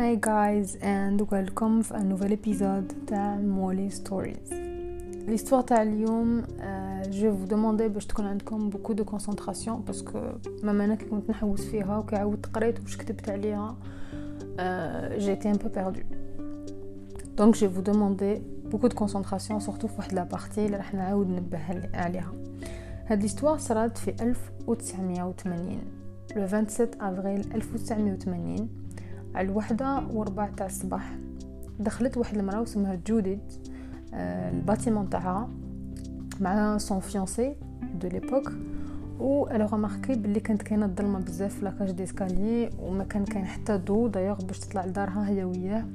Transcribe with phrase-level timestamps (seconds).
[0.00, 4.52] Hi guys and welcome في un nouvel épisode تاع Molly Stories
[5.28, 10.02] l'histoire تاع اليوم euh, je vais vous demander باش تكون عندكم beaucoup de concentration parce
[10.02, 10.18] que
[10.62, 13.76] مام انا كي كنت نحوس فيها وكي عاودت قريت واش كتبت عليها
[14.58, 16.06] euh, j'ai été un peu perdue
[17.36, 20.94] donc je vais vous demander beaucoup de concentration surtout في واحد لا بارتي اللي راح
[20.94, 21.58] نعاود نبه
[21.94, 22.32] عليها
[23.06, 25.78] هاد l'histoire صرات في 1980
[26.34, 28.68] le 27 افريل 1980
[29.35, 31.15] على الوحدة وربع تاع الصباح.
[31.79, 33.53] دخلت واحد المرأة اسمها جوديت
[34.13, 35.49] آه، ال bâtiment تاعها
[36.39, 37.55] مع son fiancé
[38.01, 38.51] de l'époque
[39.19, 43.25] et elle a remarqué بلي كانت كاينة الظلمه بزاف في la cage d'escalier وما كان
[43.25, 45.85] كاين حتى ضو دايوغ باش تطلع لدارها هي وياه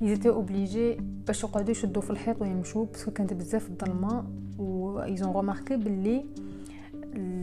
[0.00, 0.96] ils étaient obligés
[1.26, 4.24] باش يقعدوا يشدوا في الحيط ويمشوا parce que كانت بزاف الظلمه
[4.58, 6.24] و ils ont remarqué بلي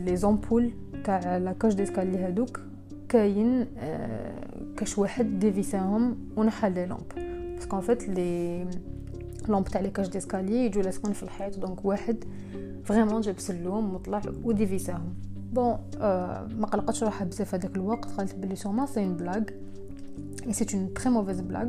[0.04, 0.72] les ampoules
[1.04, 2.60] تاع la cage d'escalier هادوك
[3.08, 7.12] كاين آه كاش واحد dévissa هم ونحى les lampes
[7.54, 8.66] parce que en fait les
[9.48, 12.24] lampes تاع les cages d'escalier يجوا لاسكون في الحيط donc واحد
[12.84, 15.14] vraiment جاب سلوم وطلع و dévissa هم.
[15.52, 19.42] Bon آه ما قلقتش روحها بزاف هذاك الوقت قالت بلي ça c'est une blague
[20.46, 21.68] et c'est une très mauvaise blague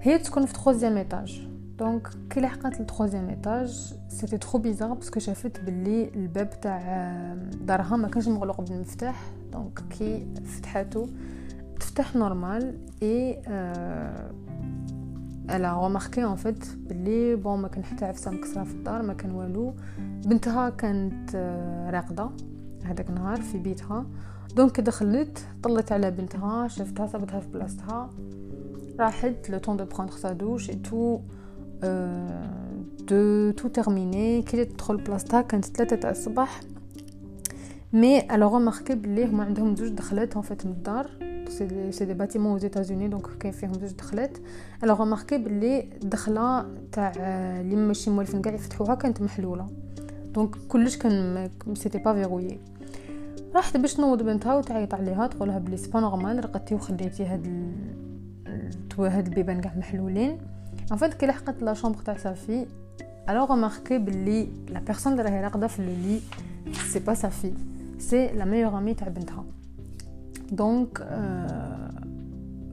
[0.00, 5.10] هي تسكن في troisième étage donc كي لحقت ل troisième étage c'était trop bizarre parce
[5.10, 11.06] que شافت بلي الباب تاع دارها ما كانش مغلق بالمفتاح donc كي فتحاتو
[11.80, 13.42] تفتح normal et
[15.50, 19.12] elle a remarqué en fait بلي bon ما كان حتى عفسة مكسرة في الدار ما
[19.12, 19.74] كان والو.
[19.98, 21.36] بنتها كانت
[21.92, 22.30] راقدة
[22.84, 24.06] هذاك النهار في بيتها.
[24.56, 28.10] donc دخلت طلت على بنتها شفتها صابتها في بلاصتها.
[29.00, 31.20] راحت le temps de prendre sa douche et tout
[33.08, 36.60] de tout terminer كي تدخل بلاصتها كانت ثلاثة تاع الصباح.
[37.92, 41.10] mais elle a remarqué بلي هما عندهم زوج دخلات en fait من الدار.
[41.50, 44.38] c'est des bâtiments aux États-Unis donc كاين فيهم زوج دخلات
[44.84, 47.12] elle a remarqué بلي دخله تاع
[47.60, 49.66] اللي ماشي مولفين كاع يفتحوها كانت محلوله
[50.34, 52.58] دونك كلش كان c'était pas verrouillé
[53.54, 57.72] راحت باش تنوض بنتها وتعيط عليها تقولها بلي c'est pas normal رقدتي وخليتي هاد ال...
[58.98, 60.38] هاد البيبان كاع محلولين.
[60.92, 62.66] en fait كي لحقت la chambre تاع sa fille
[63.28, 66.20] elle a remarqué بلي la personne اللي راهي راقدة في ال lit
[66.92, 67.52] c'est pas sa fille
[67.98, 69.44] c'est la meilleure amie تاع بنتها.
[70.52, 71.00] donc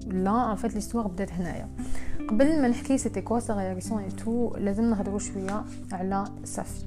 [0.08, 1.70] là en fait l'histoire بدات هنايا
[2.30, 6.86] قبل ما نحكي c'était quoi sa réaction et tout لازم نهضروا شوية على sa fille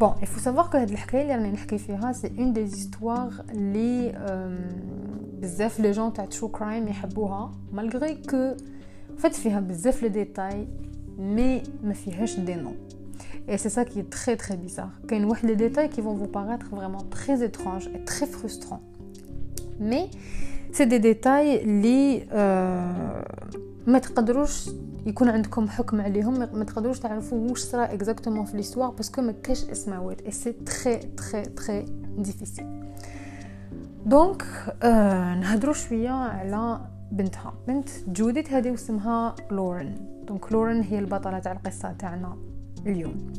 [0.00, 4.12] bon faut savoir que هاد الحكاية اللي راني نحكي فيها c'est une des histoires لي
[5.42, 8.54] بزاف les gens تاع true crime يحبوها malgré que
[9.18, 10.68] فات فيها بزاف les détails
[11.18, 12.76] mais ما فيهاش des noms
[13.48, 14.92] Et c'est ça qui est très très bizarre.
[15.08, 18.00] Qu'il y a des détails qui vont vous paraître vraiment très étranges et.
[19.80, 20.10] mais
[20.72, 22.26] c'est des détails لي
[23.86, 24.70] ما تقدروش
[25.06, 26.38] يكون عندكم حكم عليهم.
[26.38, 30.52] ما تقدروش تعرفوا واش صرا exactement في l'histoire parce que ما كاش اسماوات et c'est
[30.52, 31.84] très très très
[32.18, 32.66] difficile
[34.06, 34.44] donc
[35.40, 36.80] نهضروا شوية على
[37.12, 37.54] بنتها.
[37.68, 39.94] بنت جوديت هذه واسمها لورن.
[40.26, 42.36] donc لورن هي البطلة تاع القصة تاعنا
[42.86, 43.32] اليوم.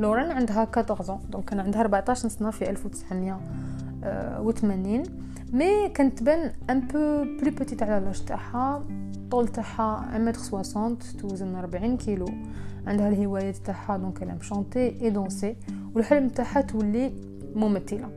[0.00, 5.02] لورن عندها 14 donc كان عندها 14 سنة في 1980
[5.52, 8.84] mais كانت تبان un peu plus petite على l'âge تاعها
[9.30, 12.26] طول تاعها 1 متر 60 توزن 40 كيلو.
[12.86, 15.56] عندها الهوايات تاعها donc à chanter et danser
[15.94, 17.12] والحلم تاعها تولي
[17.54, 18.08] ممثلة.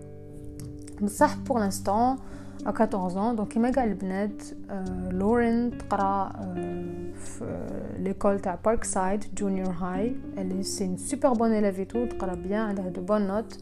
[1.01, 2.17] بصح بور لانستون
[2.65, 7.67] ا 14 دونك كيما كاع البنات آه لورين تقرا آه في
[7.99, 13.01] ليكول تاع بارك سايد جونيور هاي اللي سي سوبر بون اليفيتو تقرا بيان عندها دو
[13.01, 13.57] بون نوت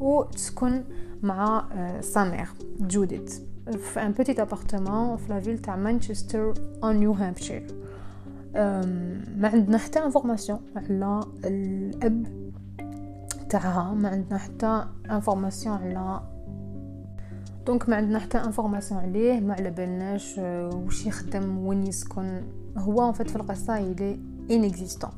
[0.00, 0.84] وتسكن
[1.23, 1.67] مع
[2.01, 2.47] سا مير
[2.79, 3.33] جوديت
[3.71, 7.67] في ان بوتيت ابارتمون في لا فيل تاع مانشستر اون نيو هامبشير
[9.35, 12.27] ما عندنا حتى انفورماسيون على الاب
[13.49, 16.21] تاعها ما عندنا حتى انفورماسيون على
[17.65, 22.41] دونك ما عندنا حتى انفورماسيون عليه ما على بالناش واش يخدم وين يسكن
[22.77, 24.19] هو ان فيت في القصه يلي
[24.51, 25.11] انيكزيستون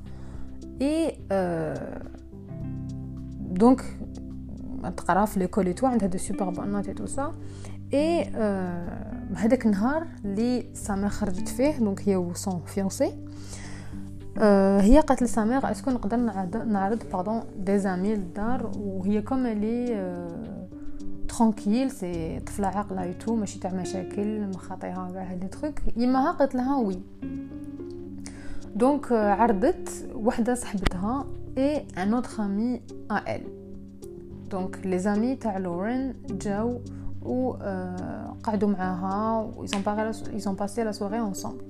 [0.81, 1.17] اي
[3.39, 3.83] دونك
[4.96, 7.34] تقرا في ليكول اي تو عندها دو سوبر بون نوت اي تو سا
[7.94, 8.24] اي
[9.34, 13.12] هذاك النهار اللي سامير خرجت فيه دونك هي و سون فيونسي
[14.38, 16.16] آه هي قالت ل sa mère est-ce que نقدر
[16.64, 20.10] نعرض pardon des amis للدار؟ وهي comme elle
[21.28, 26.30] est tranquille c'est طفلة عاقلة et tout ماشي تاع مشاكل مخاطيها كاع هاد trucs يماها
[26.30, 27.00] قالت لها oui
[28.74, 31.26] donc عرضت وحدة صاحبتها
[31.58, 32.80] اي ان اوتر امي
[33.10, 33.59] ا ال
[34.51, 36.81] دونك لي زامي تاع لورين جاو
[37.21, 37.53] و
[38.43, 41.63] قعدوا معاها و ils ont ils ont passé la soirée ensemble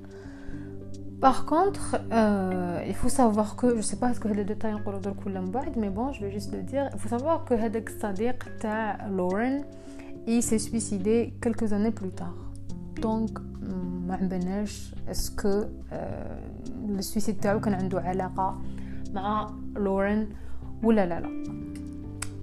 [1.19, 5.00] Par contre, euh, il faut savoir que, je sais pas ce que les détails نقولوا
[5.00, 6.89] درك ولا من بعد, mais bon, je vais juste le dire.
[6.94, 9.63] Il faut savoir que هذاك الصديق تاع Lauren,
[10.27, 12.38] il s'est suicidé quelques années plus tard.
[13.01, 13.42] Donc,
[14.07, 15.63] ما عمبناش اسكو
[16.88, 18.62] لو سويسيد تاعو كان عنده علاقه
[19.13, 20.30] مع لورين
[20.83, 21.30] ولا لا لا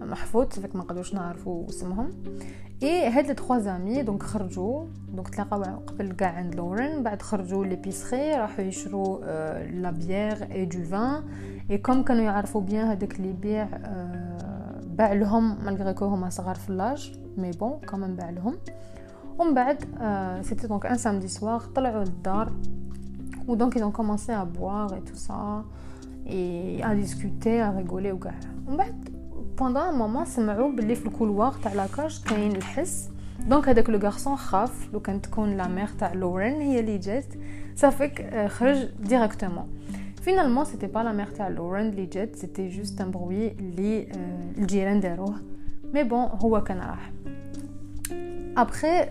[0.00, 2.10] محفوظ فيك ما نقدروش نعرفوا اسمهم.
[2.82, 7.02] et هاد les amis donc خرجوا donc تلاقاو قبل كاع عند لورين.
[7.02, 11.22] بعد خرجوا l'épicerie راحوا يشرو آه la bière et du vin.
[11.70, 16.54] et comme كانوا يعرفوا bien هذاك اللي يبيع آه باع لهم malgré que هما صغار
[16.54, 18.56] في l'âge mais bon quand même باع لهم
[19.38, 19.78] ومن بعد
[20.42, 22.52] c'était donc un samedi soir طلعوا للدار.
[23.48, 25.64] و donc ils ont commencé à boire et tout ça
[26.26, 28.34] et à discuter à rigoler وكاع
[28.66, 29.15] ومن بعد
[29.58, 33.90] pendant un moment سمعوا باللي في ال couloir تاع la cage كاين الحس donc هذاك
[33.90, 37.24] le garçon خاف لو كان تكون la mère تاع لورين هي اللي جات
[37.76, 39.68] ça fait que خرج directement
[40.22, 44.08] finalement c'était pas la mère تاع لورين اللي جات c'était juste un bruit اللي
[44.58, 45.34] الجيران داروه
[45.94, 47.12] mais bon هو كان راح
[48.56, 49.08] après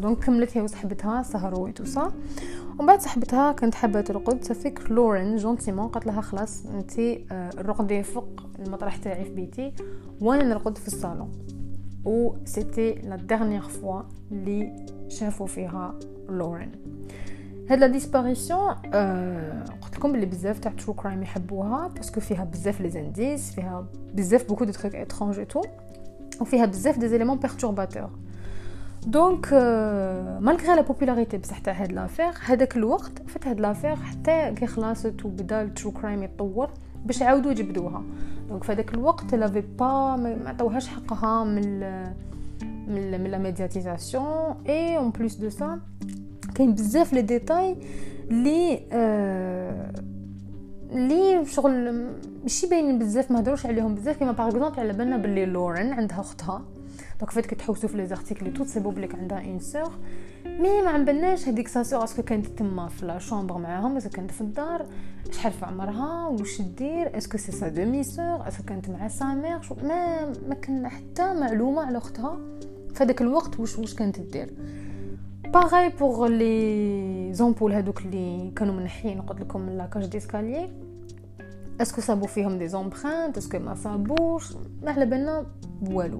[0.00, 2.12] donc كملت هي وصاحبتها سهروا tout ça
[2.82, 7.00] ومن بعد صاحبتها كانت حابة ترقد ça fait que لورين gentiment قالت لها خلاص انت
[7.58, 9.72] رقدي فوق المطرح تاعي في بيتي
[10.20, 11.32] وأنا نرقد في الصالون.
[12.04, 14.02] و c'était la dernière fois
[14.32, 15.94] اللي شافوا فيها
[16.28, 16.72] لورين.
[17.70, 22.44] هاد la disparition آه قلت لكم بلي بزاف تاع true crime يحبوها parce que فيها
[22.44, 25.62] بزاف les indices فيها بزاف beaucoup de trucs étranges tout
[26.40, 28.10] وفيها بزاف des éléments perturbateurs
[29.06, 29.52] donc
[30.40, 35.24] malgré la popularité بصح تاع هاد l'affaire هذاك الوقت فات هاد l'affaire حتى كي خلاصت
[35.24, 36.70] وبدا ال true crime يتطور
[37.04, 38.02] باش يعاودوا يجبدوها.
[38.48, 41.80] donc في هذاك الوقت elle avait pas ما حقها من
[42.88, 45.80] من من la médiatisation et en plus de ça
[46.54, 47.76] كاين بزاف لي ديتاي
[48.30, 48.80] لي
[50.92, 52.06] لي شغل
[52.42, 56.20] ماشي باينين بزاف ما هضروش عليهم بزاف كيما par exemple على بالنا بلي لورين عندها
[56.20, 56.62] أختها.
[57.22, 59.92] donc en fait كي تحوسوا في les articles tout تصيبو بلي عندها une sœur
[60.46, 64.10] mais ما عمبناش هذيك sa sœur est-ce que كانت تما في la chambre معاهم اذا
[64.10, 64.86] كانت في الدار
[65.30, 69.24] شحال في عمرها واش دير est-ce que c'est sa demi-sœur est-ce que كانت مع sa
[69.24, 72.38] mère ما ما كان حتى معلومه على اختها
[72.94, 74.50] في هذاك الوقت واش واش كانت دير
[75.44, 80.70] pareil pour les ampoules هذوك اللي كانوا منحين قلت لكم من la cage d'escalier
[81.80, 84.52] est-ce que صابو فيهم des empreintes est-ce que ما صابوش
[84.82, 85.46] ما على بالنا
[85.82, 86.18] والو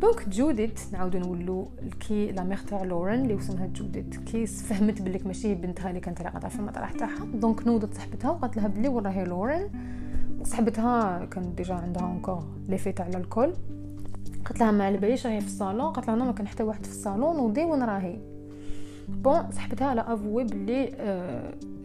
[0.00, 1.68] donc جوديت نعاودو نولو
[2.00, 6.22] كي la mère تاع لورين اللي اسمها جوديت كي فهمت بلي ماشي بنتها اللي كانت
[6.22, 7.24] راقدة في المطرح تاعها.
[7.34, 9.68] donc نوضت صاحبتها وقالت لها بلي وراهي لورين.
[10.44, 13.52] صاحبتها كانت déjà عندها encore l'effet تاع l'alcool
[14.44, 15.92] قالت لها ما على باليش راهي في الصالون.
[15.92, 18.18] قالت لها ما كان حتى واحد في الصالون ودي وين راهي؟
[19.08, 20.92] bon صاحبتها elle avoue بلي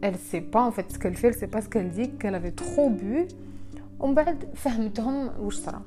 [0.03, 1.91] elle sait pas en fait ce qu'elle fait elle sait pas ce qu'elle
[3.99, 5.81] ومن بعد فهمتهم واش صرا.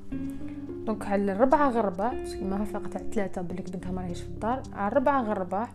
[0.88, 4.62] donc على الربعة غير الربع كيما فاقت على ثلاثة بلي بنتها ما راهيش في الدار.
[4.72, 5.68] على الربعة غير الربع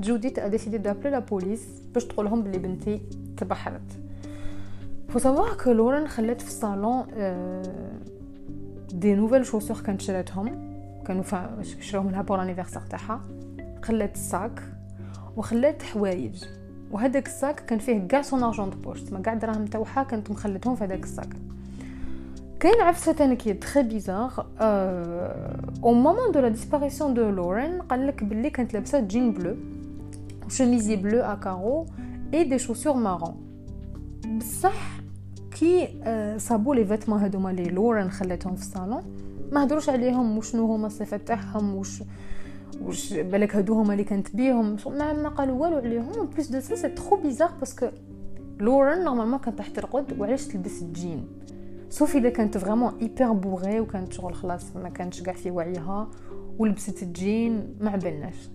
[0.00, 3.00] جوديت décide d'appeler la police باش تقولهم بلي بنتي
[3.36, 4.00] تبحرت.
[5.08, 7.04] faut savoir que لورين خلات في الصالون
[8.92, 10.74] des nouvelles chaussures كانت شراتهم.
[11.06, 11.22] كانوا
[11.80, 13.20] شراوهم لها pour l'anniversaire تاعها.
[13.82, 14.62] خلات ال sac
[15.36, 16.44] وخلات حوايج.
[16.90, 20.76] وهذاك الساك كان فيه كاع سون ارجون دو بوش تما كاع دراهم تاعها كانت مخلتهم
[20.76, 21.36] في هذاك الساك
[22.63, 24.45] كاين عفسه ثاني كي تري بيزار
[25.83, 29.55] او مومون دو لا ديسباريسيون دو لورين قال لك بلي كانت لابسه جين بلو
[30.49, 31.85] شميزي بلو ا كارو
[32.33, 33.35] اي دي شوسور مارون
[34.37, 34.99] بصح
[35.59, 35.87] كي
[36.37, 39.03] صابوا لي فيتمون هذوما لي لورين خلاتهم في الصالون
[39.51, 42.03] ما هدروش عليهم وشنو هما الصفات تاعهم وش
[42.81, 46.75] واش بالك هادو هما اللي كانت بيهم ما ما قالوا والو عليهم بليس دو سا
[46.75, 47.87] سي ترو بيزار باسكو
[48.59, 51.27] لورين نورمالمون كانت راح ترقد وعلاش تلبس الجين
[51.93, 56.07] سوف اذا كانت فريمون ايبر بوغي وكانت شغل خلاص ما كانتش كاع في وعيها
[56.59, 58.49] ولبست الجين ما عبالناش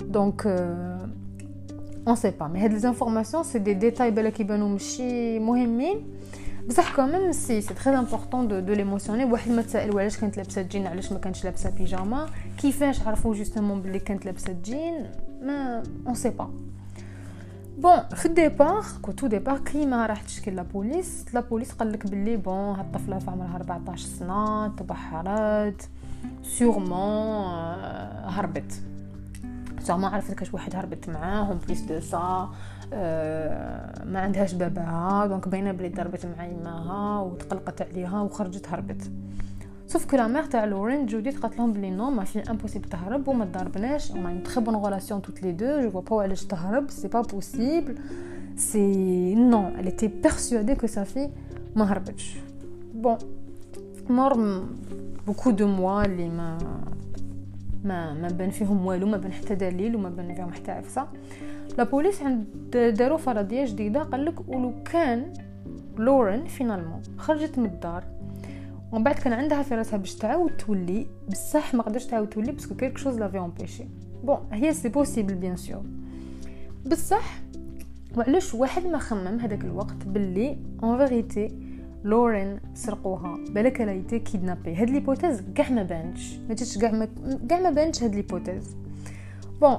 [0.00, 0.46] دونك
[2.08, 6.04] اون سي با مي هاد لي انفورماسيون سي دي ديتاي بالك يبانو ماشي مهمين
[6.68, 10.62] بصح كوميم سي سي تري امبورطون دو دو ليموسيوني واحد ما تسائل علاش كانت لابسه
[10.62, 12.26] جين علاش ما كانتش لابسه بيجاما
[12.58, 15.06] كيفاش عرفوا جوستومون بلي كانت لابسه جين
[15.42, 16.50] ما اون سي با
[17.79, 21.25] bon في ال départ au départ كي ما راح تشكي la police.
[21.33, 25.89] la police قال لك بلي bon هاد الطفلة في عمرها 14 سنة تبحرت
[26.43, 27.45] sûrement
[28.25, 28.81] هربت.
[29.81, 32.49] زعما عرفت كاش واحد هربت معاه plus de ça
[34.05, 39.11] ما عندهاش باباها donc باينة بلي ضربت مع يماها وتقلقت عليها وخرجت هربت.
[39.88, 43.28] سوف كو لا مير تاع لورين جوديت قالت لهم بلي نو ما في امبوسيبل تهرب
[43.28, 46.90] وما ضربناش اون اون تري بون غولاسيون توت لي دو جو فوا با علاش تهرب
[46.90, 47.98] سي با بوسيبل
[48.56, 51.30] سي نو elle était persuadée que sa fille
[51.76, 52.36] ما هربتش
[52.94, 53.18] بون
[54.10, 54.62] مور
[55.26, 56.58] بوكو دو موا اللي ما
[57.84, 61.06] ما ما بان فيهم والو ما بان حتى دليل وما بان فيهم حتى عفسه
[61.78, 62.46] لا بوليس عند
[62.98, 65.32] داروا فرضيه جديده قال لك ولو كان
[65.98, 68.04] لورين فينالمون خرجت من الدار
[68.91, 72.66] ومن بعد كان عندها في راسها باش تعاود تولي بصح ما قدرش تعاود تولي parce
[72.66, 73.83] que quelque chose l'avait empêchée.
[74.23, 75.83] Bon هي c'est possible bien sûr
[76.85, 77.39] بصح
[78.17, 81.51] وعلاش واحد ما خمم هذاك الوقت باللي en vérité
[82.03, 86.91] لورين سرقوها؟ بالك elle a été kidnappée هاد l'hypothèse كاع ما بانش ما جاتش كاع
[86.91, 87.07] ما
[87.49, 88.75] كاع ما بانش هاد l'hypothèse
[89.61, 89.77] bon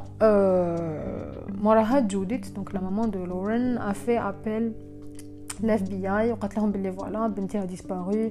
[1.63, 4.73] موراها جوديت donc la maman de لورين a fait appel
[5.63, 8.31] لاف بي اي وقالت لهم باللي فوالا بنتي ها ديسبارو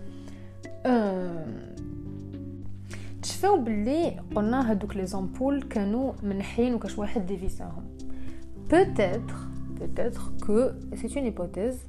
[3.22, 7.84] تشفاو باللي قلنا هادوك لي زامبول كانوا منحين وكاش واحد ديفيساهم
[8.68, 9.38] peut-être
[9.80, 10.58] peut-être que
[10.96, 11.80] c'est une hypothèse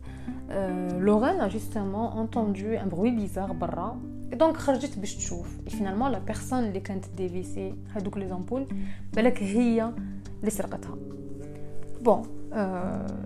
[0.52, 4.02] euh, Lorraine a justement entendu un bruit bizarre برا
[4.34, 8.66] دونك خرجت باش تشوف فينالمون لا بيرسون اللي كانت ديفيسي هادوك لي زامبول
[9.14, 9.92] بالك هي
[10.40, 10.96] اللي سرقتها
[12.02, 12.22] بون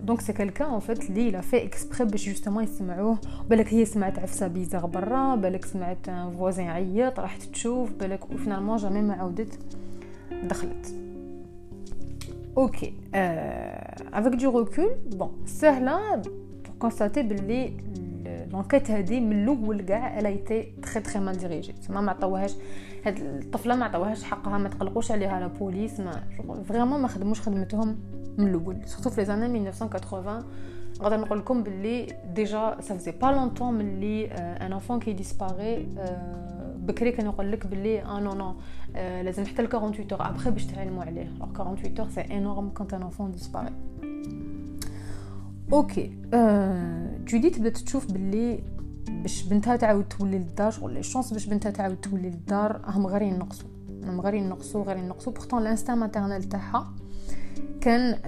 [0.03, 3.19] donc c'est quelqu'un en fait اللي l'a fait exprès باش justement يسمعوه
[3.51, 8.77] بالك هي سمعت عفسه bizarre برا بالك سمعت voisin يعيط راحت تشوف بالك و finalement
[8.77, 9.59] jamais ما عاودت
[10.45, 10.95] دخلت
[12.57, 12.95] OK
[14.15, 16.23] avec du recul bon سهله
[16.79, 17.73] constater باللي
[18.53, 22.55] l'enquête هذه من الأول كاع elle a été très très mal dirigée ما عطاوهاش
[23.05, 26.23] هاد الطفله ما عطاوهاش حقها ما تقلقوش عليها la police ما
[26.69, 27.99] vraiment ما خدموش خدمتهم
[28.39, 28.77] من الأول.
[28.87, 30.45] surtout في les années 1980
[31.01, 35.89] نقدر نقول لكم باللي déjà ça faisait pas longtemps mais un enfant qui disparaît
[36.77, 38.55] بكري كان يقول لك باللي آه non non
[38.95, 43.03] لازم حتى ل 48 heures après باش تعلموا عليه 48 heures c'est énorme quand un
[43.03, 43.73] enfant disparaît
[45.73, 46.19] OK
[47.25, 48.63] جوديت بدات تشوف باللي
[49.09, 53.23] باش بنتها تعاود تولي للدار شغل les chances باش بنتها تعاود تولي للدار هم غير
[53.23, 53.69] ينقصوا.
[54.05, 55.33] هم غير ينقصوا غير ينقصوا.
[55.33, 56.93] pourtant l'instinct maternel تاعها
[57.81, 58.19] كان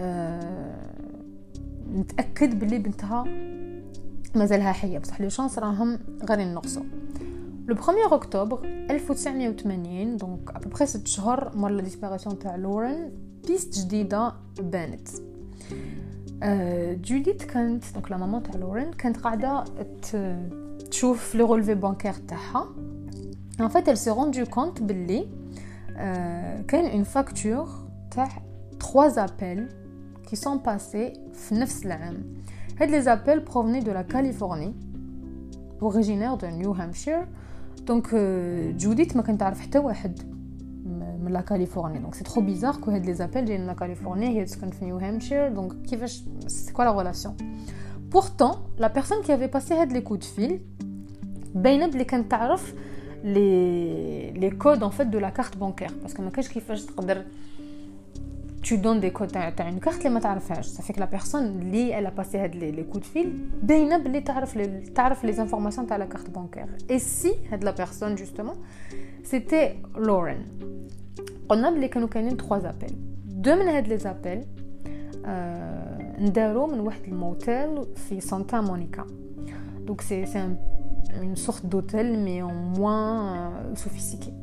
[1.86, 3.24] متاكد باللي بنتها
[4.34, 4.98] مازالها حية.
[4.98, 6.82] بصح les chances راهم غير ينقصوا
[7.68, 13.10] le 1 اكتوبر 1980 donc à peu près 6 شهور مور la disparition تاع لورين
[13.46, 15.08] piste جديده بانت
[17.04, 19.64] جوديت كانت donc la maman تاع لورين كانت قاعدة
[20.90, 22.68] تشوف les relevés bancaires تاعها
[23.60, 25.28] en fait elle s'est rendu compte باللي
[26.68, 27.68] كاين اون فاكتور
[28.10, 28.28] تاع
[28.87, 29.67] 3 appels
[30.27, 32.23] qui sont passés في نفس العام
[32.79, 34.73] هاد لي زابيل بروفني دو لا كاليفورني
[35.81, 37.27] اوريجينير دو نيو هامشير
[37.81, 38.15] دونك
[38.77, 40.19] جوديت ما كانت تعرف حتى واحد
[41.23, 44.29] من لا كاليفورنيا دونك سي ترو بيزار كو هاد لي زابيل جايين من لا كاليفورنيا
[44.29, 47.37] هي تسكن في نيو هامشير دونك كيفاش سي كوا لا ريلاسيون
[48.11, 50.61] بورتون لا بيرسون كي افي باسي هاد لي كود فيل
[51.55, 52.73] باينه بلي كانت تعرف
[53.23, 57.25] لي لي كود ان فيت دو لا كارت بانكير باسكو ما كاينش كيفاش تقدر
[58.61, 61.35] tu donnes des codes تاع une carte اللي ما تعرفهاش ça fait que la personne
[61.35, 65.87] اللي elle a passé هاد لي كود فيل باينه بلي تعرف لي تعرف لي انفورماسيون
[65.87, 68.55] تاع لا كارت بانكير اي سي هاد لا بيرسون جوستومون
[69.23, 70.45] سيتي لورين
[71.49, 74.45] قلنا بلي كانوا كاينين 3 زابيل دو من هاد لي زابيل
[75.25, 79.07] آه ندارو من واحد الموتيل في سانتا مونيكا
[79.85, 80.55] دونك سي سي
[81.21, 84.33] une sorte d'hôtel mais en moins euh, sophistiqué.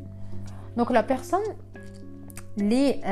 [0.77, 1.43] Donc la personne
[2.59, 3.05] اللي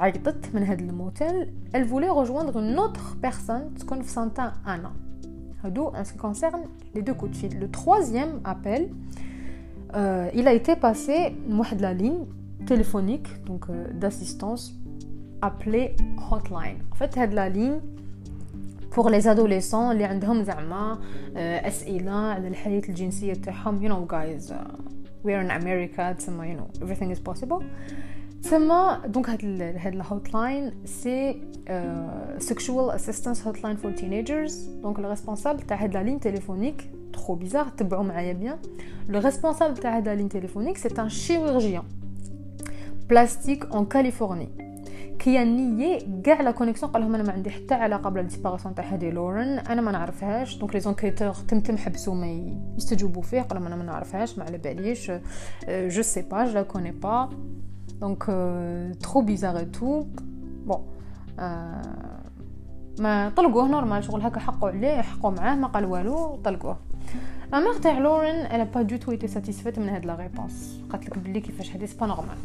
[0.00, 4.92] عيطت من هاد الموتيل elle voulait rejoindre une autre personne تكون في سانتا انا
[5.64, 6.62] هادو en ce qui concerne
[6.94, 8.90] les deux coups de fil le troisième appel
[9.94, 12.26] euh, il a été passé واحد la ligne
[12.66, 14.74] téléphonique donc euh, d'assistance
[15.42, 15.96] appelée
[16.30, 17.80] hotline en fait هاد la ligne
[18.94, 20.98] pour les adolescents اللي عندهم زعما
[21.36, 24.52] اسئله على الحياه الجنسيه تاعهم you know guys
[25.24, 27.62] we are in America تسمى you know everything is possible
[28.42, 31.42] تسمى دونك هاد ال هاد الهوت لاين سي
[32.38, 34.52] sexual assistance hotline for teenagers
[34.82, 38.58] دونك لو ريسبونسابل تاع هاد لا لين تليفونيك ترو بيزار تبعوا معايا بيان
[39.08, 41.84] لو ريسبونسابل تاع هاد لا لين تليفونيك سي ان شيروurgien
[43.10, 44.48] بلاستيك اون كاليفورني
[45.18, 48.84] كي نيي كاع لا كونيكسيون قال لهم انا ما عندي حتى علاقه بلا ديسباراسيون تاع
[48.84, 53.66] هادي لورن انا ما نعرفهاش دونك لي زونكيتور تمتم حبسوا ما يستجوبوا فيه قال لهم
[53.66, 55.12] انا ما نعرفهاش ما على باليش
[55.68, 57.28] جو سي با جو لا كوني با
[58.01, 58.23] دونك
[59.01, 60.05] ترو بيزار اي تو
[60.65, 60.81] بون
[62.99, 66.77] ما طلقوه normal شغل هكا حققوا عليه حققوا معاه؟ ما قال والو طلقوه.
[67.51, 70.81] la mère تاع لورين elle a pas du tout été satisfaite من هاد la réponse
[70.89, 72.37] قالت لك بلي كيفاش هادي؟ c'est pas normal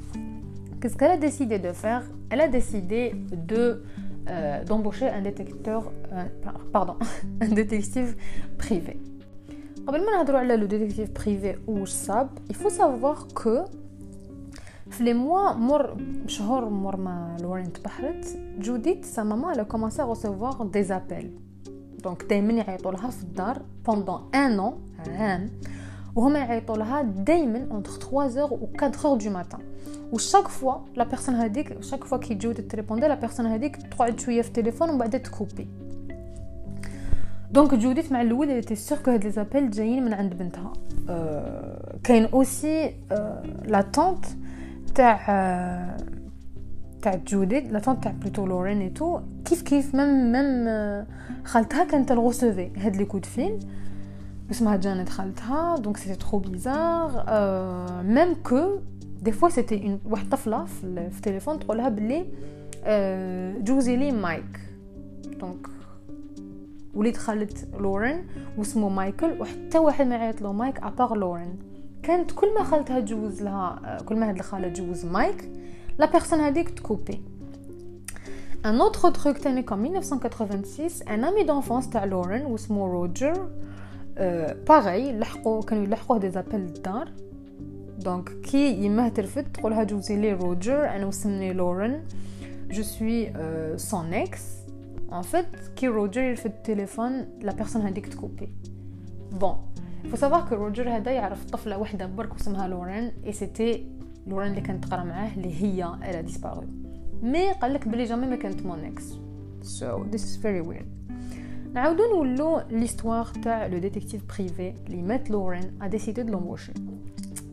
[0.84, 3.14] a décidé de faire Elle a décidé
[3.50, 3.84] de
[4.28, 6.24] euh, d'embaucher un détecteur, euh,
[6.72, 6.96] pardon,
[7.40, 8.16] un détective
[8.58, 8.96] privé.
[9.86, 13.81] قبل ما نهضروا على لو ديتيكتيف بريفي واش صاب il faut savoir que
[14.91, 15.97] في لي موا مور
[16.27, 21.29] شهور مور ما لورين تبحرت جوديت سا ماما elle a commencé à recevoir des appels
[22.03, 24.73] دونك دائما يعيطوا لها في الدار بوندون ان ان
[25.07, 25.49] عام
[26.15, 29.61] وهما يعيطوا لها دائما entre 3 h و 4 h du matin
[30.13, 34.19] و chaque فوا لا بيرسون هذيك chaque فوا كي تجاوب تريبوندي لا بيرسون هذيك تقعد
[34.19, 35.67] شويه في التليفون ومن بعد تكوبي
[37.51, 40.73] دونك جوديت مع الاول اللي تي سور كو هاد لي زابيل جايين من عند بنتها
[41.09, 44.25] أه كاين اوسي أه لا طونت
[44.94, 45.96] تاع أه
[47.02, 51.06] تاع جوديت لا طونت تاع بلوتو لورين اي تو كيف كيف ميم ميم
[51.44, 53.58] خالتها كانت تلغوسوفي هاد لي كود فين
[54.50, 57.24] اسمها جانيت خالتها donc c'était trop bizarre
[58.02, 58.78] même que
[59.22, 62.26] des fois c'était واحد طفلة في التليفون تقولها بلي
[62.84, 64.60] أه جوزي لي مايك.
[65.40, 65.66] donc
[66.94, 68.26] وليد خالت لورين
[68.58, 71.58] واسمو مايكل وحتى واحد ما يعيط له مايك à part لورين.
[72.02, 75.50] كانت كل ما خالتها تجوز لها كل ما هاد الخالة تجوز مايك
[75.98, 77.20] la personne هذيك تكوبي.
[78.66, 83.48] un autre truc تاني comme 1986 un ami d'enfance تاع لورين واسمو روجر
[84.68, 87.08] باغي لحقوا كانوا يلحقوه des appels للدار
[87.98, 92.02] donc كي يماه ترفد تقولها جوزي لي روجر أنا وسمني لورين
[92.70, 93.32] je suis
[93.76, 94.42] son ex
[95.12, 98.48] en fait كي روجر يرفد التليفون la personne هذيك تكوبي
[99.32, 99.56] bon
[100.48, 103.86] que روجر هذا يعرف طفله وحده برك واسمها لورين et c'était
[104.26, 106.64] لورين اللي كانت تقرا معاه اللي هي elle a disparu
[107.22, 109.14] mais قال لك بلي jamais ما كانت mon ex
[109.62, 110.86] so this is very weird
[111.74, 116.72] نعاودو نولو l'histoire تاع le détective privé اللي يمات لورين a décidé de l'embaucher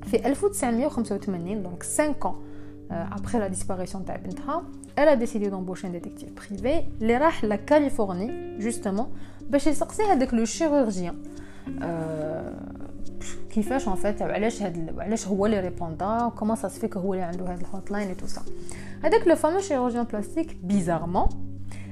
[0.03, 2.35] في 1985 donc 5 ans
[2.89, 4.63] après la disparition تاع بنتها
[4.99, 9.07] elle a décidé d'embaucher un détective privé اللي راح لكاليفورني justement
[9.49, 11.28] باش يسقسي هذاك le chirurgien
[13.51, 16.97] كيفاش en fait علاش هاد علاش هو اللي répond à comment ça se fait que
[16.97, 18.41] هو اللي عنده هاد ال hotline et tout ça
[19.03, 21.27] هذاك le fameux chirurgien plastique bizarrement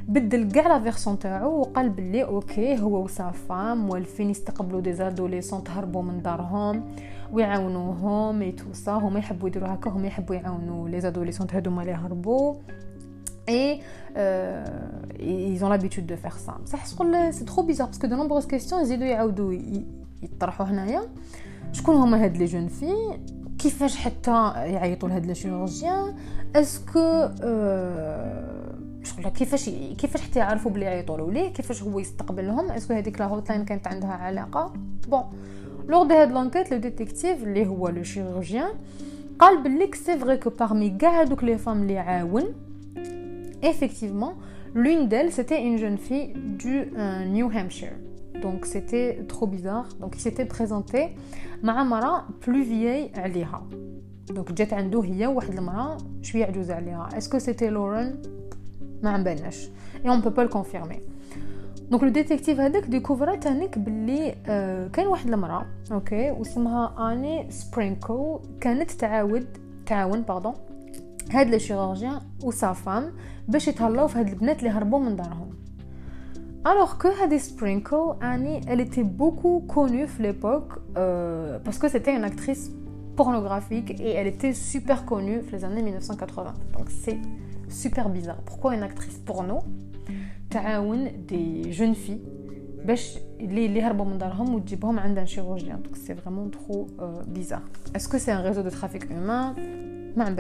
[0.07, 4.93] بدل كاع la version تاعو وقال بلي OK هو و sa femme موالفين يستقبلوا des
[4.93, 6.95] adolescents تهربوا من دارهم
[7.31, 11.93] ويعاونوهم et tout ça هما يحبوا يديروا هكا هما يحبوا يعاونوا les adolescents هذوما اللي
[11.93, 12.55] هربوا
[13.47, 13.79] et
[14.17, 14.65] euh,
[15.19, 16.77] ils ont l'habitude de faire ça.
[16.97, 19.53] شغل c'est trop bizarre parce que de nombreuses questions يزيدوا يعاودوا
[20.23, 21.01] يطرحوا هنايا
[21.71, 22.93] شكون هما هاد les jeunes filles
[23.59, 26.15] كيفاش حتى يعيطوا لهاد les chirurgiens
[26.55, 27.27] est-ce que
[29.03, 33.19] شغل كيفاش كيفاش حتى يعرفوا بلي يعيطوا له ليه كيفاش هو يستقبلهم est-ce que هذيك
[33.19, 34.73] la hotline كانت عندها علاقة?
[35.07, 35.23] bon
[35.87, 38.71] lors de هاد l'enquête le détective اللي هو le chirurgien
[39.39, 42.66] قال بلي c'est vrai que parmi كاع هادوك les femmes اللي عاون
[43.62, 44.34] effectivement
[44.74, 47.96] l'une d'elles c'était une jeune fille du euh, New Hampshire
[48.42, 51.16] donc c'était trop bizarre donc il s'était présenté
[51.62, 53.68] مع مرأة plus vieille عليها
[54.32, 58.22] donc جات عنده هي واحد المرأة شوية عجوزة عليها اسكو سيتي لورين
[59.02, 59.68] ما عم بالناش
[60.04, 61.00] et on peut pas le confirmer
[61.90, 68.40] دونك لو ديتيكتيف هذاك ديكوفرا تانيك باللي آه كاين واحد المراه اوكي واسمها اني سبرينكو
[68.60, 69.46] كانت تعاود
[69.86, 70.54] تعاون باردون
[71.30, 73.12] هاد لي شيروجيان وسا فام
[73.48, 75.50] باش يتهلاو في هاد البنات اللي هربوا من دارهم
[76.66, 82.16] الوغ كو هادي سبرينكو اني elle était beaucoup connue في l'époque euh, parce que c'était
[82.16, 82.70] une actrice
[83.16, 87.18] pornographique et elle était super connue في les années 1980 donc c'est
[87.68, 89.64] super bizarre pourquoi une actrice porno
[90.50, 92.18] تعاون دي جون في
[92.84, 96.86] باش اللي اللي هربوا من دارهم وتجيبهم عند ان شيروجيان دونك سي فريمون ترو
[97.26, 97.62] بيزار
[97.96, 99.54] اسكو سي ان ريزو دو ترافيك هومان
[100.16, 100.34] ما عم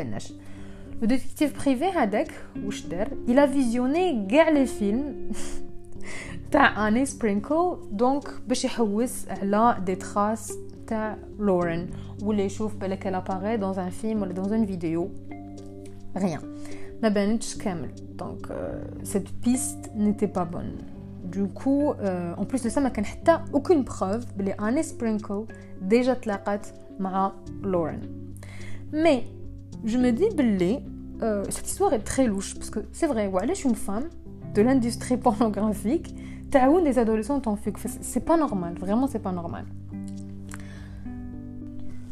[1.00, 2.32] بالناش لو ديتيكتيف بريفي هذاك
[2.64, 5.32] واش دار الى فيزيوني كاع لي فيلم
[6.50, 10.52] تاع اني سبرينكل دونك باش يحوس على دي تراس
[10.86, 11.90] تاع لورين
[12.22, 15.10] ولا يشوف بالك لاباري دون ان فيلم ولا دون ان فيديو
[16.18, 16.40] rien
[17.02, 18.52] ما بانتش كامل دونك
[19.02, 20.78] cette piste n'était pas bonne
[21.32, 25.44] du coup euh, en plus de ça ما كان حتى aucune preuve بلي اني سبرينكل
[25.82, 26.66] ديجا تلاقات
[27.00, 28.34] مع لورين
[28.92, 29.22] مي
[29.85, 30.79] je me dis, Blé,
[31.21, 33.75] euh, cette histoire est très louche, parce que c'est vrai, ouais, là, je suis une
[33.75, 34.09] femme
[34.53, 36.15] de l'industrie pornographique,
[36.69, 37.77] où des adolescents en fugue.
[38.01, 39.65] C'est pas normal, vraiment, c'est pas normal.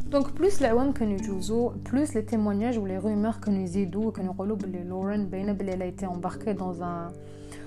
[0.10, 1.18] Donc plus la que nous
[1.84, 4.56] plus les témoignages ou les rumeurs que nous idou que nous relou
[4.88, 7.12] Lauren Bainable elle a été embarquée dans un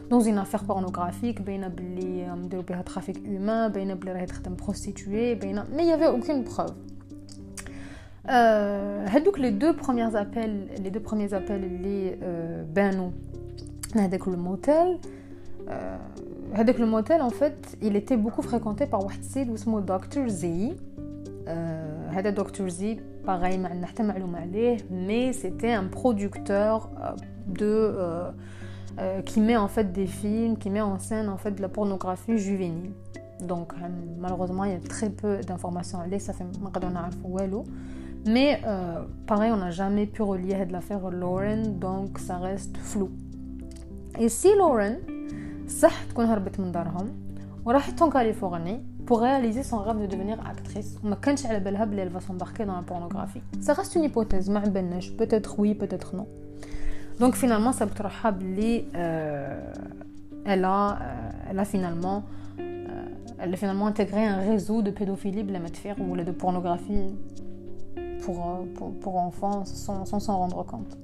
[0.09, 5.83] dans une affaire pornographique, Bainable euh, de trafic humain, Bainable elle a été prostituée, mais
[5.83, 6.73] il n'y avait aucune preuve.
[9.06, 12.18] هذوك les deux premiers appels les deux premiers appels اللي
[12.76, 13.10] بانوا
[13.96, 14.98] هذاك الموتيل
[16.54, 20.74] هذاك الموتيل en fait il était beaucoup fréquenté par واحد السيد اسمه دكتور زي
[22.10, 26.90] هذا دكتور زي باغي ما عندنا حتى معلومه عليه مي سيتي ان برودكتور
[27.48, 27.94] دو
[29.26, 32.38] qui met en fait des films, qui met en scène en fait de la pornographie
[32.38, 32.92] juvénile.
[33.52, 33.74] Donc
[34.24, 37.66] malheureusement il y a très peu d'informations عليه ça fait ما قدرنا نعرفوا والو
[38.26, 43.10] mais euh, pareil on n'a jamais pu relier هاد l'affaire Lauren donc ça reste flou.
[44.20, 44.96] Et si Lauren
[45.68, 47.10] صح تكون هربت من دارهم
[47.66, 52.06] وراحت en كاليفورني pour réaliser son rêve de devenir actrice ما كانش على بالها بلي
[52.06, 56.16] elle va s'embarquer dans la pornographie ça reste une hypothèse ما عبالناش peut-être oui peut-être
[56.16, 56.28] non
[57.20, 59.74] donc finalement ça بتروحها بلي euh,
[60.46, 62.24] elle a euh, elle a finalement
[62.60, 67.14] euh, elle a finalement intégré un réseau de pédophilie بلا ما تفيق ولا de pornographie
[68.28, 70.98] pour, pour, pour enfants sans s'en sans rendre compte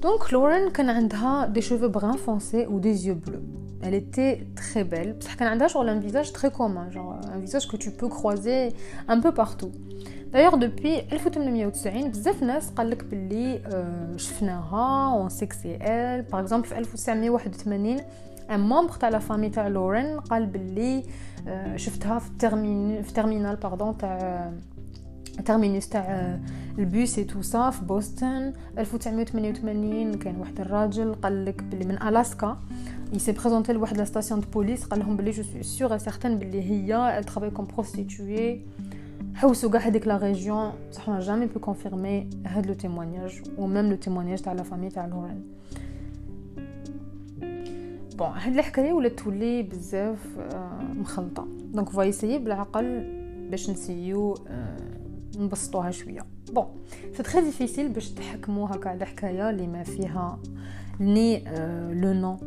[0.00, 3.44] donc Lauren كان عندها des cheveux bruns foncés ou des yeux bleus
[3.82, 7.68] elle était très belle بصح كان عندها genre un visage très commun genre un visage
[7.68, 8.72] que tu peux croiser
[9.08, 9.72] un peu partout
[10.32, 13.60] d'ailleurs depuis 1890 بزاف ناس قال لك باللي
[14.16, 18.00] شفناها on sait que c'est elle par exemple في 1981
[18.48, 21.02] un membre تاع لا فامي تاع لورين قال باللي
[21.76, 23.12] شفتها في الترمين في
[25.41, 26.39] pardon تاع تاع
[26.79, 32.01] ال bus et tout ça في بوسطن 1988 كان واحد الراجل قال لك بلي من
[32.01, 32.57] ألاسكا
[33.13, 36.39] il s'est présenté لواحد la station de police قال لهم بلي je suis sûr certain
[36.39, 38.57] بلي هي elle travaille comme prostituée
[39.35, 43.89] حوسوا كاع هذيك la région بصح ما jamais pu confirmer هاد le témoignage و même
[43.89, 45.43] le témoignage تاع la famille تاع لورين.
[48.17, 50.27] Bon هاد الحكاية ولات تولي بزاف
[50.95, 51.47] مخلطة.
[51.73, 53.03] Donc vais essayer بالعقل
[53.51, 54.37] باش نسيو
[55.37, 56.25] نبسطوها شوية.
[56.51, 56.65] Bon
[57.17, 60.39] c'est très difficile باش تحكموا هكا الحكاية اللي ما فيها
[60.99, 61.43] ni
[61.93, 62.37] le nom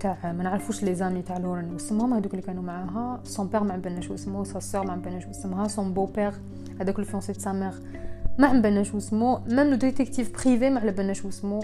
[0.00, 3.20] تاع ما نعرفوش les amis تاع لورين واسمهم هذوك اللي كانوا معاها.
[3.24, 6.32] son père ما عبالناش واسمو sa sœur ما عبالناش واسمها son beau-père
[6.80, 7.72] هذاك ال fiancé تاع mère
[8.38, 11.60] ما عبالناش واسمو même le détective privé ما عبالناش واسمو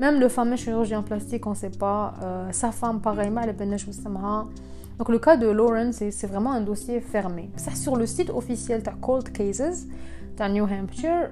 [0.00, 4.48] ميم لو فامو شيروجيان بلاستيك اون سي با سا فام باغي ما عبالناش واسمها
[4.97, 7.49] Donc le cas de Lauren, c'est vraiment un dossier fermé.
[7.55, 9.87] Ça, sur le site officiel de Cold Cases
[10.37, 11.29] de New Hampshire,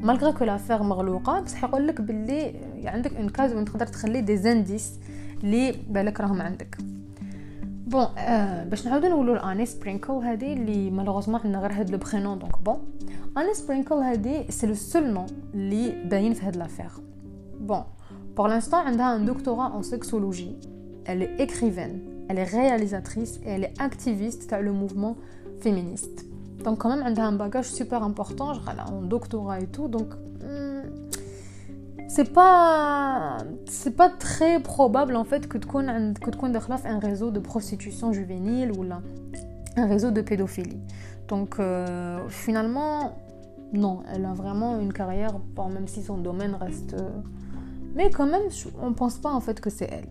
[0.00, 4.36] مالغري كو لافير مغلوقه بصح يقول لك باللي عندك اون كاز وين تقدر تخلي دي
[4.36, 5.00] زانديس
[5.44, 6.78] اللي بالك راهم عندك
[7.86, 12.38] بون آه باش نعاودو نقولوا اني سبرينكل هذه اللي مالوغوزمون عندنا غير هاد لو برينون
[12.38, 12.78] دونك بون
[13.38, 16.90] اني سبرينكل هذه سي لو سول نون اللي باين في هاد لافير
[17.60, 17.82] بون
[18.36, 20.68] pour l'instant عندها un doctorat en sexologie
[21.04, 25.16] elle est écrivaine elle est réalisatrice et elle est activiste تاع le mouvement
[25.60, 26.26] féministe
[26.64, 29.88] donc quand même عندها un bagage super important genre elle a un doctorat et tout
[29.88, 30.08] donc
[30.42, 30.82] hmm,
[32.08, 36.88] c'est pas c'est pas très probable en fait que تكون عند que تكون داخله في
[36.88, 39.00] un réseau de prostitution juvénile ou là
[39.76, 40.82] un réseau de pédophilie
[41.28, 43.16] donc euh, finalement
[43.72, 46.96] non elle a vraiment une carrière bon, même si son domaine reste
[47.94, 48.48] mais quand même
[48.82, 50.08] on pense pas en fait que c'est elle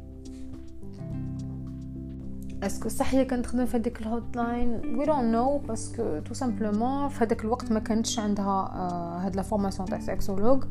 [2.63, 7.10] اسكو صح هي كانت تخدم في هذيك الهوت لاين وي دونت نو باسكو تو سامبلومون
[7.10, 8.71] في هذاك الوقت ما كانتش عندها
[9.25, 10.63] هاد لا فورماسيون تاع سيكسولوج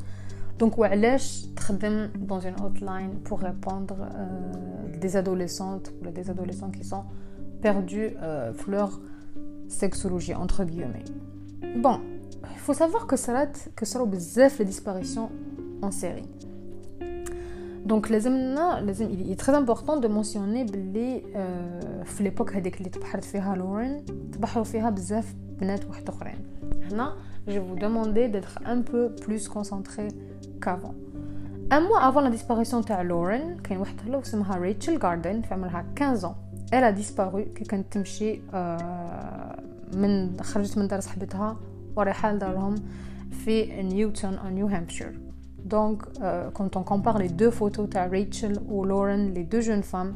[0.58, 4.08] دونك وعلاش تخدم دون اون هوت لاين بور ريبوندر
[5.00, 7.04] دي ادوليسونت ولا دي ادوليسونت كي سون
[7.62, 9.00] perdus euh, في leur
[9.68, 11.04] sexologie entre guillemets
[11.84, 12.00] bon
[12.54, 15.28] il faut savoir que صرات que صراو بزاف لي ديسباريسيون
[15.82, 16.39] en série
[17.86, 21.22] دونك لازمنا لازم il est très important de mentionner بلي
[22.04, 26.38] في ليبوك هذيك اللي تبحرت فيها لورين تبحروا فيها بزاف بنات واحد اخرين
[26.92, 27.16] هنا
[27.48, 30.08] je vous demander d'être un peu plus concentré
[30.64, 30.94] qu'avant
[31.72, 35.84] ان موا افون لا ديسباريسيون تاع لورين كاين وحده لو اسمها ريتشل جاردن في عمرها
[35.98, 36.34] 15
[36.72, 38.40] elle a disparu كي كانت تمشي
[39.94, 41.56] من خرجت من دار صاحبتها
[41.96, 42.74] ورايحه لدارهم
[43.30, 45.20] في نيوتن ان نيو هامبشير
[45.65, 49.61] Donc, euh, quand on compare les deux photos, tu as Rachel ou Lauren, les deux
[49.61, 50.15] jeunes femmes,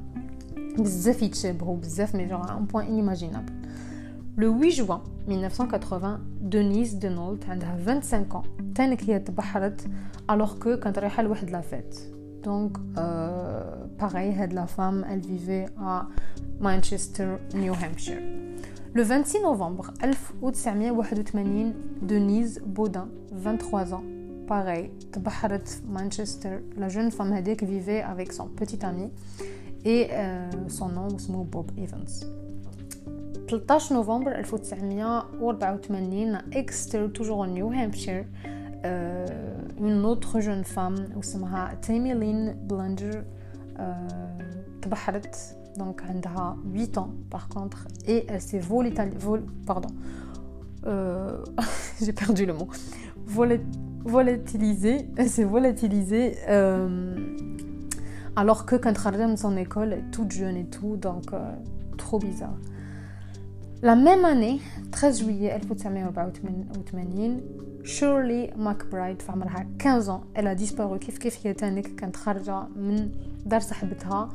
[2.14, 3.54] mais genre à un point inimaginable.
[4.36, 8.44] Le 8 juin 1980, Denise Denault a 25 ans.
[10.28, 11.08] alors que quand elle est
[11.46, 12.12] de la fête.
[12.44, 13.64] Donc, euh,
[13.98, 16.08] pareil, la femme, elle vivait à
[16.60, 18.22] Manchester, New Hampshire.
[18.94, 24.04] Le 26 novembre 1981, Denise Baudin, 23 ans,
[24.48, 24.92] pareil,
[25.88, 26.60] Manchester.
[26.78, 29.10] La jeune femme Hadek vivait avec son petit ami
[29.84, 32.06] et euh, son nom se Bob Evans.
[33.48, 38.26] 13 novembre 1984 à Exeter, toujours au New Hampshire,
[38.86, 39.26] euh,
[39.80, 40.96] une autre jeune femme,
[41.82, 43.22] Tammy Lynn Blunder,
[43.80, 43.94] euh,
[45.78, 48.94] donc elle a 8 ans par contre, et elle s'est volée,
[49.66, 49.90] pardon,
[50.88, 51.44] euh,
[52.02, 52.68] j'ai perdu le mot,
[53.26, 53.62] volée
[54.05, 57.15] volatilisée elle s'est volatilisée euh,
[58.37, 61.39] alors que quand elle de son école elle est toute jeune et tout donc euh,
[61.99, 62.59] trop bizarre
[63.83, 66.41] la même année 13 juillet 1984
[67.83, 72.63] Shirley McBride في عمرها 15 ans elle a disparu كيف كيف هي تانيك كانت خارجة
[72.77, 73.11] من
[73.47, 74.29] دار صاحبتها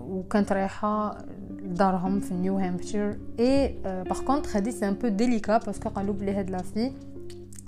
[0.00, 1.18] وكانت رايحه
[1.62, 6.32] لدارهم في نيو هامبشير اي باغ كونطخ هادي سي ان بو ديليكا باسكو قالوا بلي
[6.32, 6.92] هاد لا في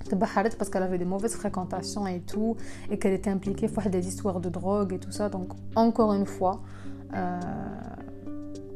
[0.09, 2.55] تبحرت parce qu'elle avait des mauvaises fréquentations et tout
[2.91, 6.25] et qu'elle était impliquée في des histoires de drogue et tout ça donc encore une
[6.25, 6.61] fois
[7.13, 7.39] euh,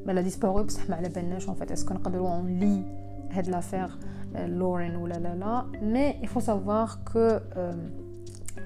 [0.07, 2.83] elle a disparu بصح ما على بالناش en fait est-ce qu'on نقدروا on lit
[3.31, 3.91] هاد l'affaire
[4.35, 7.75] لورين ولا لا لا mais il faut savoir que euh,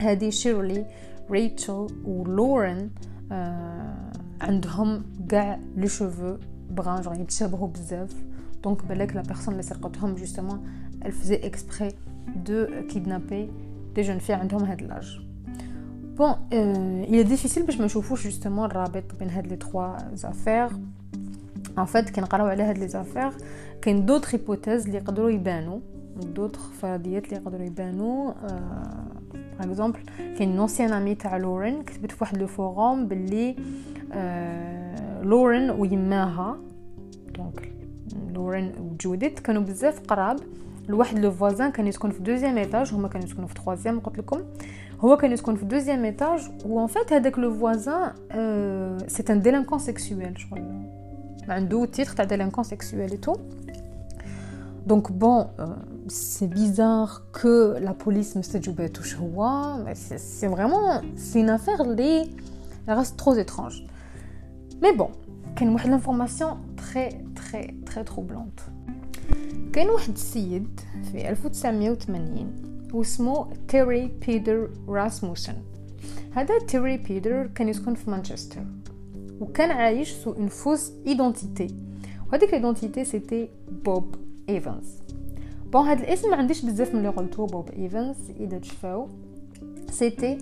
[0.02, 0.86] هادي شيرلي
[1.32, 2.92] ريتشل ولورين
[4.42, 6.38] عندهم كاع لي شوفو
[6.70, 8.16] بران جون يتشابهوا بزاف
[8.64, 10.64] دونك بالك لا بيرسون اللي سرقتهم جوستومون
[11.04, 11.94] elle faisait exprès
[12.46, 13.50] de kidnapper
[13.96, 15.20] des jeunes filles عندهم هاد لاج
[16.18, 20.70] بون euh, il est difficile باش ما نشوفوش جوستومون الرابط بين هاد لي تخوا زافير
[21.78, 23.32] ان فيت كي نقراو على هاد لي زافير
[23.82, 25.80] كاين دوطخ هيبوتيز اللي يقدروا يبانوا
[26.16, 28.34] دوطخ فرضيات اللي يقدروا يبانوا
[29.60, 30.00] باغ اكزومبل
[30.38, 33.56] كاين نونسيان امي تاع لورين كتبت في واحد لو فوروم باللي
[34.12, 36.58] آه لورين ويماها
[37.36, 37.74] دونك
[38.34, 40.40] لورين وجوديت كانوا بزاف قراب
[40.90, 44.42] لواحد لو فوازان كان يسكن في دوزيام ايطاج هما كانوا يسكنوا في تخوازيام قلت لكم
[45.00, 48.12] هو كان يسكن في دوزيام ايطاج و فات هذاك لو فوازان
[49.08, 50.64] سي ان ديلانكون سيكسويل شغل
[51.50, 53.36] عنده تيتر تاع ديلانكون سيكسويل اي تو
[54.88, 55.46] دونك بون
[56.08, 59.16] c'est bizarre que la police me touche
[59.86, 62.36] mais c'est vraiment c'est une affaire qui
[62.88, 63.86] reste trop étrange
[64.82, 65.10] mais bon
[65.56, 68.62] كاين واحد l'information très très très troublante
[69.77, 70.81] كاين واحد السيد
[71.13, 75.55] في 1980 واسمه تيري بيتر راسموسن.
[76.33, 78.63] هذا تيري بيتر كان يسكن في مانشستر
[79.41, 81.75] وكان عايش sous une fausse identité
[82.29, 83.49] وهذيك ال identité c'était
[83.85, 84.15] بوب
[84.49, 84.99] ايفانز
[85.73, 89.09] bon هاد الاسم ما عنديش بزاف من اللي قلتو بوب ايفنز إذا تشفاو.
[89.91, 90.39] c'était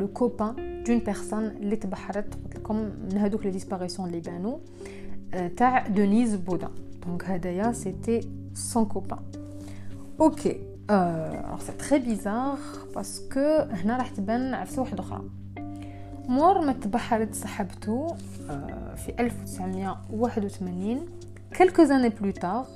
[0.00, 4.60] le copain d'une personne اللي تبحرت قلت لكم من هادوك les disparitions اللي بانو
[5.56, 6.36] تاع دونيز
[7.05, 9.19] بودا دونك هدايا سيتي سون كوبان
[10.19, 12.57] اوكي الوغ سي تري بيزار
[12.95, 15.21] باسكو هنا راح تبان عفسه واحده اخرى
[16.27, 18.07] مور ما تبحرت صاحبته
[18.95, 20.99] في 1981
[21.53, 22.67] quelques années plus tard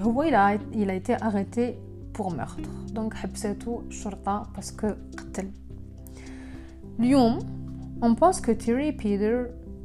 [0.00, 1.78] هو il a, il a été arrêté
[2.14, 5.50] pour meurtre donc حبسته الشرطة باسكو قتل
[7.00, 7.38] اليوم
[8.02, 9.36] on pense que Terry Peter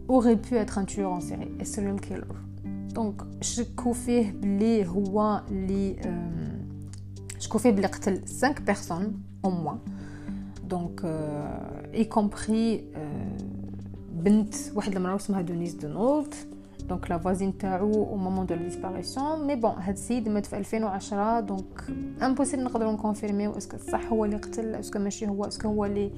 [0.08, 2.34] aurait pu être un tueur en série un serial killer
[2.99, 5.97] donc شكو فيه بلي هو اللي
[7.39, 9.11] شكو فيه بلي قتل 5 personnes
[9.47, 9.79] au moins
[10.75, 13.43] donc euh, y compris euh,
[14.13, 16.35] بنت واحد المراه اسمها دونيس دونولد.
[16.89, 21.41] donc la voisine تاعو au moment de disparition mais bon هاد السيد مات في 2010
[21.41, 21.83] donc
[22.23, 25.69] impossible نقدروا نكونفيرميو est-ce que صح هو اللي قتل est-ce que ماشي هو est-ce que
[25.69, 26.13] هو اللي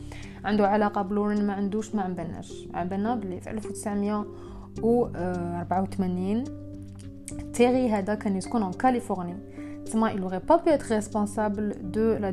[0.45, 6.45] عنده علاقة بلورين ما عندوش ما عبناش عبنا بلي في 1984
[7.53, 9.37] تيري هذا كان يسكن ان كاليفورني
[9.93, 12.33] تما il aurait pas pu être responsable de la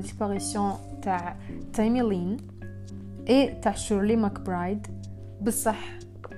[1.02, 1.36] تاع
[1.74, 2.38] تايمي لين
[3.30, 4.88] اي تاع شيرلي ماكبرايد
[5.42, 5.90] بصح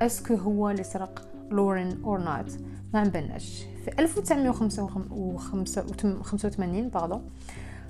[0.01, 2.60] اسكو هو اللي سرق لورين اور نوت
[2.93, 7.21] ما نبناش في 1985 باردون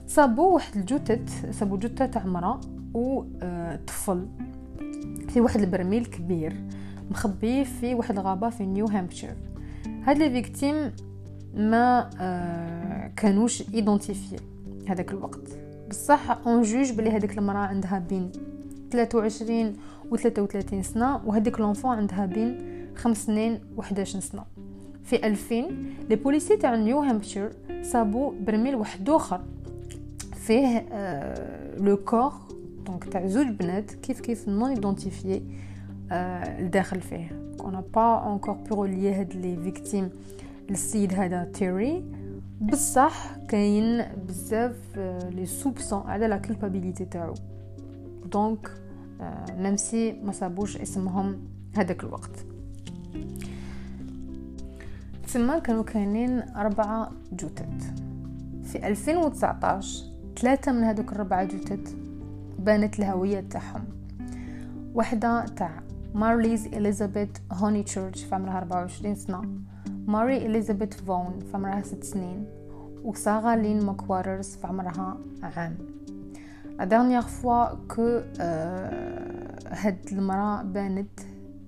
[0.08, 2.62] صابوا واحد الجثث صابوا جثه تاع مرا
[2.94, 4.28] وطفل
[5.30, 6.56] في واحد البرميل كبير
[7.12, 9.36] مخبي في واحد الغابه في نيو هامبشير
[10.08, 10.92] هاد les victimes
[11.54, 14.36] ما آه كانوش identifiées
[14.88, 15.60] هذاك الوقت.
[15.90, 18.32] بصح on juge بلي هذيك المرأة عندها بين
[18.92, 19.74] 23
[20.12, 22.58] و 33 سنة وهذيك l'enfant عندها بين
[22.96, 24.44] 5 سنين و 11 سنة.
[25.04, 25.56] في 2000
[26.10, 29.42] les policiers تاع نيو هامبشير صابوا برميل واحد آخر.
[30.36, 30.86] فيه
[31.78, 32.34] le corps
[32.86, 35.44] donc تاع زوج بنات كيف كيف non identifiées
[36.12, 37.47] آه الداخل فيه.
[37.68, 40.10] qu'on n'a pas encore pu relier هاد les victimes
[40.70, 42.04] للسيد هذا تيري
[42.62, 44.98] بصح كاين بزاف
[45.32, 47.34] les soupçons على la culpabilité تاعو
[48.26, 48.72] donc
[49.58, 51.40] même si ما صابوش اسمهم
[51.78, 52.46] هذاك الوقت
[55.34, 57.94] تما كانوا كاينين أربعة جثث
[58.64, 60.06] في 2019
[60.38, 61.96] ثلاثة من هذوك الربعة جثث
[62.60, 63.84] بانت الهوية تاعهم
[64.94, 69.42] واحدة تاع مارليز إليزابيث هوني تشيرش في عمرها 24 سنة
[70.08, 72.46] ماري إليزابيث فون في عمرها 6 سنين
[73.04, 75.78] وسارة لين ماكواررز في عمرها عام
[76.80, 78.22] la dernière fois que
[79.70, 81.20] هاد المرأة بانت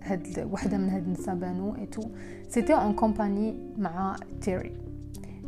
[0.01, 2.01] هاد وحده من هاد النساء بانو et tout
[2.49, 4.75] c'était en compagnie مع تيري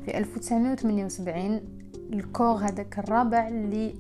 [0.06, 1.60] في 1978
[2.14, 3.96] ال corps هذاك الرابع اللي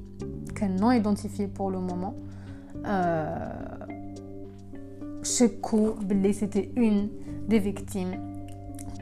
[0.56, 2.13] كان non identifié pour le moment
[5.23, 7.10] شكو باللي c'était une
[7.47, 8.32] des victimes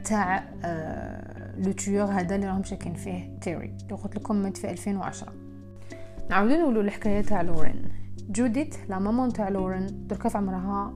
[0.04, 0.44] تاع
[1.58, 3.76] le tueur هذا اللي راهم شاكين فيه تيري.
[3.82, 5.32] اللي قلت لكم مات في 2010
[6.30, 7.82] نعاودو نقولوا الحكاية تاع لورين.
[8.30, 10.94] جوديت la maman تاع لورين دركا في عمرها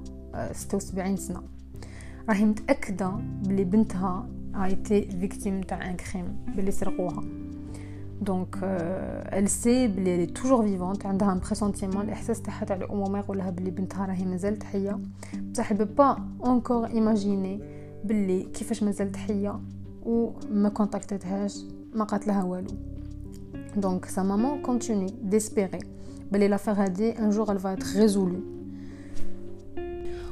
[0.52, 1.42] 76 سنة.
[2.28, 3.08] راهي متأكدة
[3.44, 4.28] بلي بنتها
[4.64, 7.22] été victime تاع un crime بلي سرقوها.
[8.21, 13.37] دونك ال سي بلي لي توجور فيفونت عندها ان بريسونتيمون الاحساس تاعها تاع الامومه يقول
[13.37, 14.99] لها بلي بنتها راهي مازالت حيه
[15.51, 17.59] بصح با اونكور ايماجيني
[18.03, 19.59] بلي كيفاش مازالت حيه
[20.03, 22.71] وما كونتاكتتهاش ما قالت لها والو
[23.77, 25.85] دونك sa maman continue d'espérer
[26.31, 28.59] بلي l'affaire هادي un jour elle va être résolue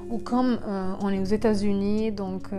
[0.09, 2.57] ou comme euh, on est aux États-Unis donc euh,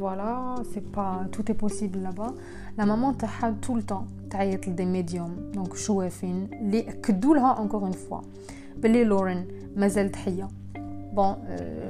[0.00, 2.32] voilà c'est pas tout est possible là-bas
[2.78, 7.92] la maman تاعها tout le temps تعيط لدي ميديوم دونك شوافين اللي اكدوا لها encore
[7.92, 8.24] une fois
[8.76, 10.48] بلي لورين مازالت حيه
[11.12, 11.36] بون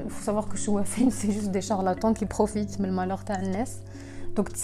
[0.07, 3.77] il faut savoir que شوافين c'est juste des charlatans qui profitent من المالور تاع الناس
[4.37, 4.57] دونك 99%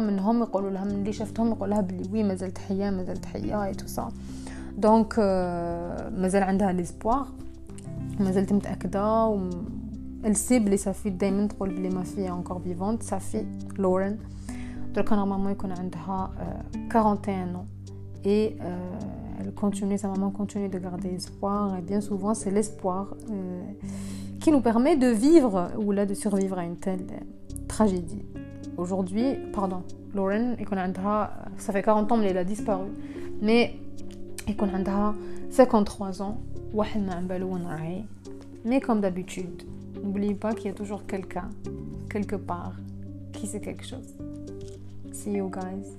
[0.00, 3.74] منهم يقولوا لها من اللي شفتهم يقول لها بلي وي مازالت حيه مازالت حيه اي
[3.74, 4.08] تو سا
[4.78, 5.18] دونك
[6.12, 7.26] مازال عندها ليسبوار
[8.20, 9.38] مازالت متاكده
[10.24, 13.46] و السي بلي صافي دائما تقول بلي ما في انكور فيفونت صافي
[13.78, 14.18] لورين
[14.94, 16.30] دركا نورمالمون يكون عندها
[16.90, 17.66] 41 ans
[18.24, 23.14] et euh, elle continue, sa maman continue de garder espoir et bien souvent c'est l'espoir
[23.30, 23.62] euh,
[24.40, 27.06] qui nous permet de vivre ou là de survivre à une telle
[27.68, 28.24] tragédie.
[28.76, 29.82] Aujourd'hui, pardon,
[30.14, 30.56] Lauren,
[31.58, 32.88] ça fait 40 ans qu'elle a disparu,
[33.40, 33.76] mais
[34.46, 35.14] elle a
[35.50, 36.38] 53 ans,
[38.64, 39.62] mais comme d'habitude,
[40.05, 41.49] n'oubliez pas qu'il y a toujours quelqu'un,
[42.09, 42.73] quelque part,
[43.33, 44.15] qui sait quelque chose.
[45.11, 45.97] See you guys.